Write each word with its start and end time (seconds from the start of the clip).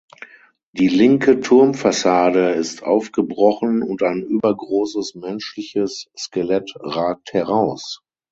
Die 0.71 0.87
linke 0.87 1.41
Turmfassade 1.41 2.53
ist 2.53 2.81
aufgebrochen 2.81 3.83
und 3.83 4.01
ein 4.01 4.23
übergroßes 4.23 5.13
menschliches 5.13 6.09
Skelett 6.17 6.73
ragt 6.79 7.33
heraus. 7.33 8.01